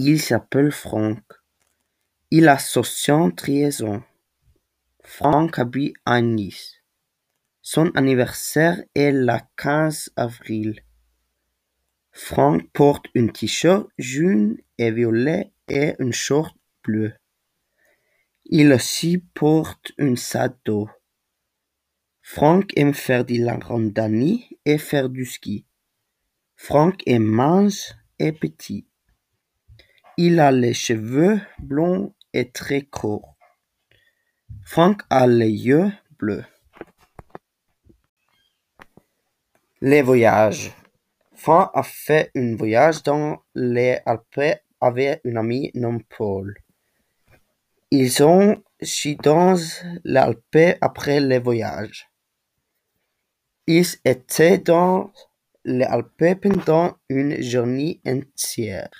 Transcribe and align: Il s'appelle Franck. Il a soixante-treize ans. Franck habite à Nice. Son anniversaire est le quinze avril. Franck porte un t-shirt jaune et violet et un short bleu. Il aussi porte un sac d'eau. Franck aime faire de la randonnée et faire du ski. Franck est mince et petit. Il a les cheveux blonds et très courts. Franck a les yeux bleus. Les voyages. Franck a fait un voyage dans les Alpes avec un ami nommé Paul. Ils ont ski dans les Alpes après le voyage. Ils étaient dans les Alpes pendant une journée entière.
Il 0.00 0.22
s'appelle 0.22 0.70
Franck. 0.70 1.24
Il 2.30 2.46
a 2.46 2.56
soixante-treize 2.56 3.82
ans. 3.82 4.04
Franck 5.02 5.58
habite 5.58 5.96
à 6.06 6.20
Nice. 6.20 6.76
Son 7.62 7.90
anniversaire 7.96 8.80
est 8.94 9.10
le 9.10 9.36
quinze 9.56 10.12
avril. 10.14 10.84
Franck 12.12 12.70
porte 12.72 13.06
un 13.16 13.26
t-shirt 13.26 13.88
jaune 13.98 14.58
et 14.78 14.92
violet 14.92 15.50
et 15.66 15.94
un 15.98 16.12
short 16.12 16.56
bleu. 16.84 17.12
Il 18.44 18.72
aussi 18.72 19.18
porte 19.18 19.90
un 19.98 20.14
sac 20.14 20.54
d'eau. 20.64 20.88
Franck 22.22 22.70
aime 22.76 22.94
faire 22.94 23.24
de 23.24 23.44
la 23.44 23.56
randonnée 23.56 24.48
et 24.64 24.78
faire 24.78 25.08
du 25.08 25.26
ski. 25.26 25.66
Franck 26.54 27.02
est 27.04 27.18
mince 27.18 27.96
et 28.20 28.30
petit. 28.30 28.87
Il 30.20 30.40
a 30.40 30.50
les 30.50 30.74
cheveux 30.74 31.40
blonds 31.60 32.12
et 32.32 32.50
très 32.50 32.82
courts. 32.82 33.36
Franck 34.64 35.02
a 35.10 35.28
les 35.28 35.48
yeux 35.48 35.92
bleus. 36.18 36.44
Les 39.80 40.02
voyages. 40.02 40.72
Franck 41.34 41.70
a 41.72 41.84
fait 41.84 42.32
un 42.34 42.56
voyage 42.56 43.04
dans 43.04 43.44
les 43.54 44.00
Alpes 44.06 44.58
avec 44.80 45.20
un 45.24 45.36
ami 45.36 45.70
nommé 45.74 46.04
Paul. 46.08 46.52
Ils 47.92 48.20
ont 48.24 48.60
ski 48.82 49.14
dans 49.14 49.54
les 50.02 50.16
Alpes 50.16 50.78
après 50.80 51.20
le 51.20 51.38
voyage. 51.38 52.10
Ils 53.68 53.86
étaient 54.04 54.58
dans 54.58 55.12
les 55.64 55.84
Alpes 55.84 56.40
pendant 56.42 56.96
une 57.08 57.40
journée 57.40 58.00
entière. 58.04 58.90